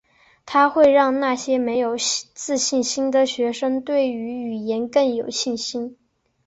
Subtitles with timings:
[0.47, 1.95] 它会让那些没有
[2.33, 5.95] 自信心的学生对于语言更有信心。